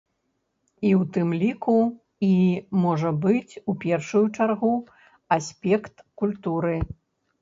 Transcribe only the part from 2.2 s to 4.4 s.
і, можа быць, у першую